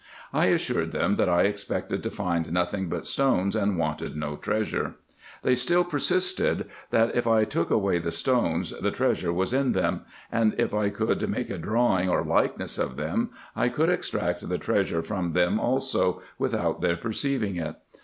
I 0.33 0.47
assured 0.47 0.93
them 0.93 1.13
that 1.17 1.29
I 1.29 1.43
expected 1.43 2.01
to 2.01 2.09
find 2.09 2.51
nothing 2.51 2.89
but 2.89 3.05
stones, 3.05 3.55
and 3.55 3.77
wanted 3.77 4.15
no 4.15 4.35
treasure. 4.35 4.95
They 5.43 5.53
still 5.53 5.83
persisted, 5.83 6.65
that, 6.89 7.15
if 7.15 7.27
I 7.27 7.43
took 7.43 7.69
away 7.69 7.99
the 7.99 8.11
stones, 8.11 8.71
the 8.71 8.89
treasure 8.89 9.31
was 9.31 9.53
in 9.53 9.73
them; 9.73 10.01
and, 10.31 10.55
if 10.57 10.73
I 10.73 10.89
could 10.89 11.29
make 11.29 11.51
a 11.51 11.59
drawing, 11.59 12.09
or 12.09 12.23
likeness 12.25 12.79
of 12.79 12.95
them, 12.97 13.29
I 13.55 13.69
could 13.69 13.89
extract 13.89 14.49
the 14.49 14.57
treasure 14.57 15.03
from 15.03 15.33
them 15.33 15.59
also, 15.59 16.23
without 16.39 16.81
their 16.81 16.97
perceiving 16.97 17.57
it. 17.57 17.75